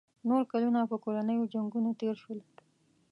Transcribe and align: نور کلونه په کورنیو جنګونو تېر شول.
نور 0.29 0.41
کلونه 0.51 0.79
په 0.91 0.95
کورنیو 1.03 1.49
جنګونو 1.53 1.89
تېر 1.99 2.15
شول. 2.23 2.39